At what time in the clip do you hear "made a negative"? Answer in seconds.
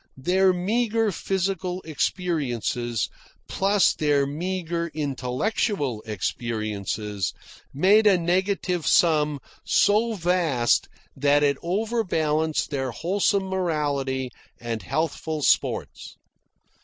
7.71-8.87